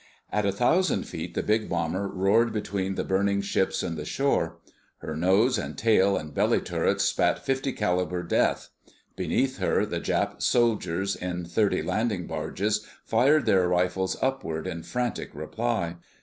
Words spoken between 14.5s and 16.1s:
in frantic reply.